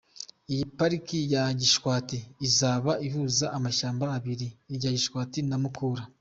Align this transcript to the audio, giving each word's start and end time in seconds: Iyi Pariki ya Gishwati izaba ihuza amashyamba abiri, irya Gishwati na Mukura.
Iyi 0.51 0.63
Pariki 0.77 1.19
ya 1.33 1.43
Gishwati 1.59 2.17
izaba 2.47 2.91
ihuza 3.07 3.45
amashyamba 3.57 4.05
abiri, 4.17 4.47
irya 4.73 4.91
Gishwati 4.97 5.39
na 5.49 5.57
Mukura. 5.63 6.03